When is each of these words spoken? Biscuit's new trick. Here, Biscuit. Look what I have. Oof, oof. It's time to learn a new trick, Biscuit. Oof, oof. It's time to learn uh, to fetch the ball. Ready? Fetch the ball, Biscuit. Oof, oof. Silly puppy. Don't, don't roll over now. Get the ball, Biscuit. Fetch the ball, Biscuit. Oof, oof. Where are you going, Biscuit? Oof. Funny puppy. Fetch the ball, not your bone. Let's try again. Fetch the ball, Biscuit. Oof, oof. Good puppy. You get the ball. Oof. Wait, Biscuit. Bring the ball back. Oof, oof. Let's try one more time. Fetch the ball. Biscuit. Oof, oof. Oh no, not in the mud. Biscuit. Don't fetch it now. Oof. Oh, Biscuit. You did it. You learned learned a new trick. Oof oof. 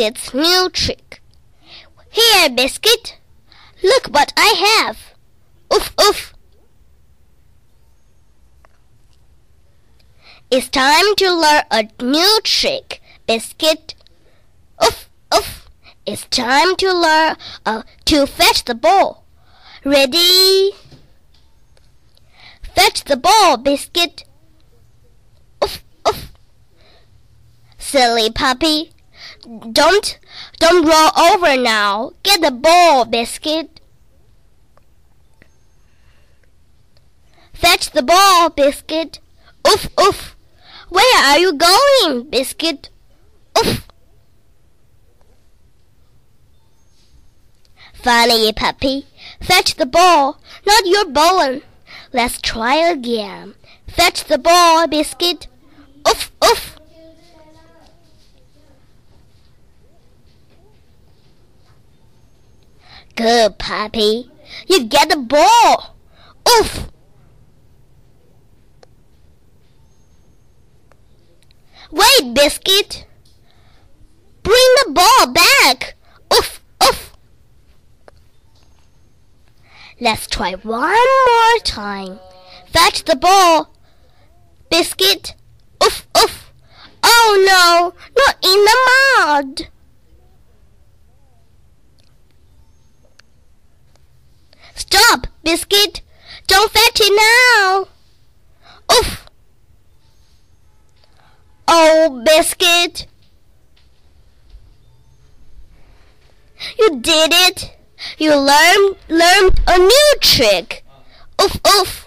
Biscuit's 0.00 0.32
new 0.32 0.70
trick. 0.70 1.20
Here, 2.08 2.48
Biscuit. 2.48 3.18
Look 3.82 4.06
what 4.06 4.32
I 4.34 4.86
have. 4.86 4.96
Oof, 5.70 5.92
oof. 6.00 6.34
It's 10.50 10.70
time 10.70 11.14
to 11.16 11.30
learn 11.30 11.64
a 11.70 11.90
new 12.02 12.40
trick, 12.42 13.02
Biscuit. 13.26 13.94
Oof, 14.82 15.10
oof. 15.34 15.68
It's 16.06 16.24
time 16.28 16.76
to 16.76 16.94
learn 16.94 17.36
uh, 17.66 17.82
to 18.06 18.26
fetch 18.26 18.64
the 18.64 18.74
ball. 18.74 19.26
Ready? 19.84 20.70
Fetch 22.74 23.04
the 23.04 23.18
ball, 23.18 23.58
Biscuit. 23.58 24.24
Oof, 25.62 25.84
oof. 26.08 26.32
Silly 27.76 28.30
puppy. 28.30 28.92
Don't, 29.42 30.18
don't 30.58 30.84
roll 30.86 31.10
over 31.18 31.56
now. 31.56 32.12
Get 32.22 32.40
the 32.42 32.50
ball, 32.50 33.04
Biscuit. 33.04 33.80
Fetch 37.52 37.90
the 37.90 38.02
ball, 38.02 38.50
Biscuit. 38.50 39.18
Oof, 39.66 39.88
oof. 40.00 40.36
Where 40.88 41.24
are 41.24 41.38
you 41.38 41.52
going, 41.52 42.30
Biscuit? 42.30 42.90
Oof. 43.58 43.86
Funny 47.94 48.52
puppy. 48.52 49.06
Fetch 49.40 49.74
the 49.74 49.86
ball, 49.86 50.40
not 50.66 50.86
your 50.86 51.04
bone. 51.06 51.62
Let's 52.12 52.40
try 52.40 52.76
again. 52.76 53.54
Fetch 53.86 54.24
the 54.24 54.38
ball, 54.38 54.86
Biscuit. 54.88 55.48
Oof, 56.08 56.32
oof. 56.42 56.78
Good 63.20 63.58
puppy. 63.58 64.30
You 64.66 64.84
get 64.84 65.10
the 65.10 65.18
ball. 65.18 65.94
Oof. 66.48 66.88
Wait, 71.90 72.34
Biscuit. 72.34 73.04
Bring 74.42 74.74
the 74.84 74.92
ball 74.92 75.32
back. 75.34 75.96
Oof, 76.32 76.64
oof. 76.82 77.14
Let's 80.00 80.26
try 80.26 80.52
one 80.54 80.90
more 81.28 81.58
time. 81.62 82.20
Fetch 82.68 83.04
the 83.04 83.16
ball. 83.16 83.74
Biscuit. 84.70 85.34
Oof, 85.84 86.06
oof. 86.16 86.54
Oh 87.02 87.36
no, 87.46 87.92
not 88.16 88.36
in 88.42 88.64
the 88.64 89.68
mud. 89.68 89.68
Biscuit. 95.42 96.02
Don't 96.46 96.70
fetch 96.70 97.00
it 97.00 97.12
now. 97.16 97.88
Oof. 98.92 99.26
Oh, 101.68 102.22
Biscuit. 102.24 103.06
You 106.78 107.00
did 107.00 107.32
it. 107.32 107.76
You 108.18 108.34
learned 108.34 108.96
learned 109.08 109.60
a 109.66 109.78
new 109.78 110.14
trick. 110.20 110.84
Oof 111.40 111.60
oof. 111.66 111.99